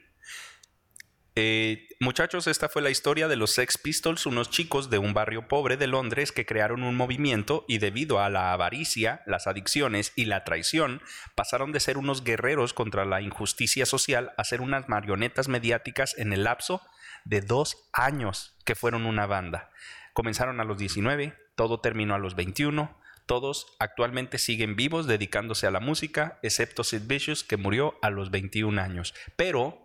[1.37, 5.49] Eh, muchachos, esta fue la historia de los Sex Pistols, unos chicos de un barrio
[5.49, 10.27] pobre de Londres que crearon un movimiento y debido a la avaricia, las adicciones y
[10.27, 11.03] la traición,
[11.35, 16.33] pasaron de ser unos guerreros contra la injusticia social a ser unas marionetas mediáticas en
[16.33, 16.83] el lapso
[17.25, 19.71] de dos años que fueron una banda.
[20.13, 22.97] Comenzaron a los 19, todo terminó a los 21.
[23.27, 28.31] Todos actualmente siguen vivos dedicándose a la música, excepto Sid Vicious, que murió a los
[28.31, 29.15] 21 años.
[29.35, 29.84] Pero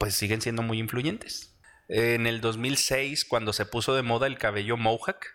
[0.00, 1.54] pues siguen siendo muy influyentes.
[1.86, 5.26] En el 2006, cuando se puso de moda el cabello mohawk,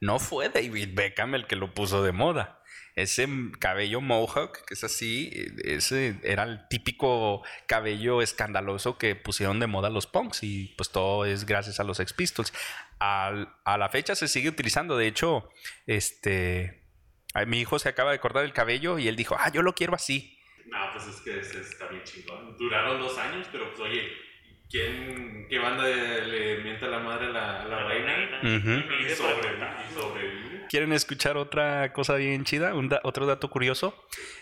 [0.00, 2.62] no fue David Beckham el que lo puso de moda.
[2.94, 3.26] Ese
[3.58, 5.32] cabello mohawk, que es así,
[5.64, 11.24] ese era el típico cabello escandaloso que pusieron de moda los punks y pues todo
[11.24, 12.52] es gracias a los Sex Pistols.
[13.00, 15.48] A la fecha se sigue utilizando, de hecho,
[15.86, 16.84] este,
[17.48, 19.96] mi hijo se acaba de cortar el cabello y él dijo, ah, yo lo quiero
[19.96, 20.38] así.
[20.92, 22.56] Pues es que es- está bien chingón.
[22.56, 24.08] Duraron dos años, pero pues oye,
[24.70, 28.38] ¿quién, ¿qué banda le mienta la madre a la, a la reina?
[28.42, 28.70] Ujú.
[29.04, 29.68] Y sobrevive.
[29.90, 30.66] y sobrevive.
[30.68, 32.74] ¿Quieren escuchar otra cosa bien chida?
[32.74, 33.94] Un da- otro dato curioso.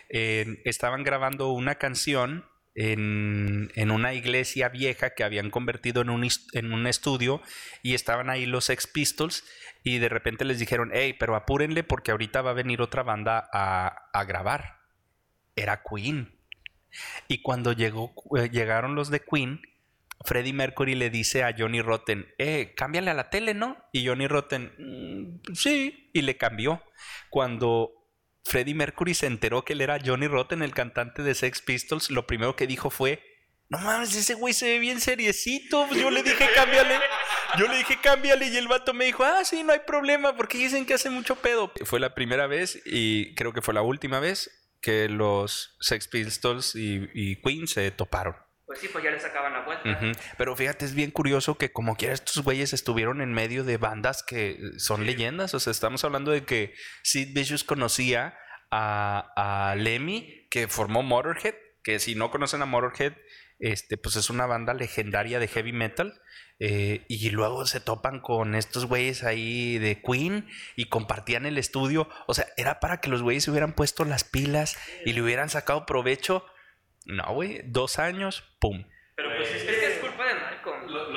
[0.08, 2.44] Eh, estaban grabando una canción
[2.76, 7.42] en, en una iglesia vieja que habían convertido en un, en un estudio
[7.82, 9.44] y estaban ahí los Sex Pistols
[9.82, 13.48] y de repente les dijeron, hey, pero apúrenle porque ahorita va a venir otra banda
[13.52, 14.78] a, a grabar.
[15.56, 16.38] Era Queen.
[17.28, 19.60] Y cuando eh, llegaron los de Queen,
[20.24, 23.76] Freddie Mercury le dice a Johnny Rotten, eh, cámbiale a la tele, ¿no?
[23.92, 26.82] Y Johnny Rotten, "Mm, sí, y le cambió.
[27.30, 27.92] Cuando
[28.44, 32.26] Freddie Mercury se enteró que él era Johnny Rotten, el cantante de Sex Pistols, lo
[32.26, 33.22] primero que dijo fue,
[33.70, 35.86] no mames, ese güey se ve bien seriecito.
[35.86, 36.98] Pues Yo le dije, cámbiale.
[37.56, 38.48] Yo le dije, cámbiale.
[38.48, 41.36] Y el vato me dijo, ah, sí, no hay problema, porque dicen que hace mucho
[41.36, 41.72] pedo.
[41.84, 46.74] Fue la primera vez y creo que fue la última vez que los Sex Pistols
[46.74, 48.36] y, y Queen se toparon.
[48.70, 50.12] Pues sí, pues ya le sacaban la vuelta.
[50.38, 54.22] Pero fíjate, es bien curioso que como quiera estos güeyes estuvieron en medio de bandas
[54.22, 55.54] que son leyendas.
[55.54, 58.38] O sea, estamos hablando de que Sid Vicious conocía
[58.70, 63.14] a, a Lemmy, que formó Motorhead, que si no conocen a Motorhead,
[63.60, 66.20] este, pues es una banda legendaria de heavy metal.
[66.62, 70.46] eh, y luego se topan con estos güeyes ahí de Queen
[70.76, 72.08] y compartían el estudio.
[72.26, 75.48] O sea, era para que los güeyes se hubieran puesto las pilas y le hubieran
[75.48, 76.44] sacado provecho.
[77.06, 78.84] No, güey, dos años, pum.
[79.16, 80.86] Pero pues es que es culpa de Malcolm.
[80.90, 81.10] Lo-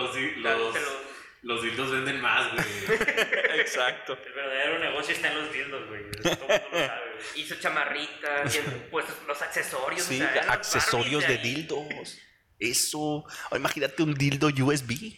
[1.44, 2.66] Los, dildos venden más, güey.
[3.60, 4.18] Exacto.
[4.26, 6.10] El verdadero negocio está en los dildos, güey.
[6.12, 7.26] Todo el mundo lo sabe, güey.
[7.36, 10.04] Y su chamarrita, y el- pues los accesorios.
[10.04, 11.44] Sí, o sea, accesorios de ahí.
[11.44, 12.18] dildos.
[12.60, 13.26] Eso.
[13.50, 15.16] O imagínate un dildo USB.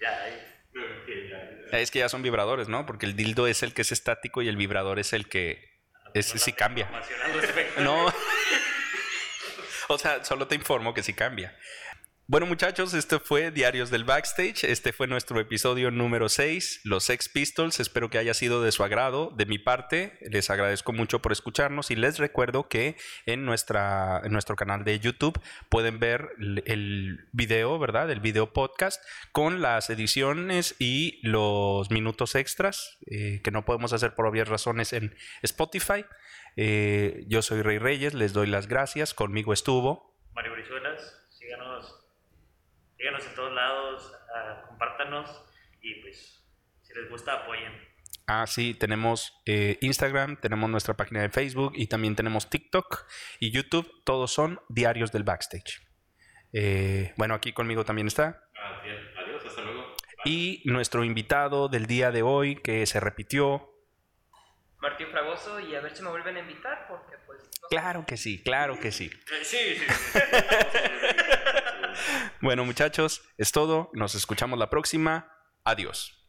[0.00, 1.78] Ya, ya, ya.
[1.78, 2.84] Es que ya son vibradores, ¿no?
[2.86, 5.72] Porque el dildo es el que es estático y el vibrador es el que
[6.14, 6.90] es, sí cambia.
[7.78, 8.06] No.
[9.88, 11.56] o sea, solo te informo que sí cambia.
[12.32, 14.64] Bueno, muchachos, este fue Diarios del Backstage.
[14.64, 17.78] Este fue nuestro episodio número 6, los Sex Pistols.
[17.78, 19.34] Espero que haya sido de su agrado.
[19.36, 24.32] De mi parte, les agradezco mucho por escucharnos y les recuerdo que en, nuestra, en
[24.32, 26.30] nuestro canal de YouTube pueden ver
[26.64, 28.10] el, video, ¿verdad?
[28.10, 34.14] El video podcast con las ediciones y los minutos extras eh, que no podemos hacer
[34.14, 36.06] por obvias razones en Spotify.
[36.56, 39.12] Eh, yo soy Rey Reyes, les doy las gracias.
[39.12, 40.16] Conmigo estuvo.
[40.32, 42.01] Mario Brizuelas, síganos,
[43.02, 45.44] síganos en todos lados, ah, compártanos
[45.80, 46.46] y pues
[46.82, 47.72] si les gusta apoyen.
[48.28, 53.06] Ah, sí, tenemos eh, Instagram, tenemos nuestra página de Facebook y también tenemos TikTok
[53.40, 53.90] y YouTube.
[54.04, 55.80] Todos son diarios del backstage.
[56.52, 58.44] Eh, bueno, aquí conmigo también está.
[58.56, 58.98] Ah, bien.
[59.18, 59.96] Adiós, hasta luego.
[60.24, 63.68] Y nuestro invitado del día de hoy, que se repitió.
[64.78, 67.40] Martín Fragoso, y a ver si me vuelven a invitar, porque pues.
[67.42, 67.76] no sé.
[67.76, 69.06] Claro que sí, claro que sí.
[69.06, 70.18] Eh, Sí, sí, sí.
[72.40, 73.90] Bueno, muchachos, es todo.
[73.92, 75.28] Nos escuchamos la próxima.
[75.64, 76.21] Adiós.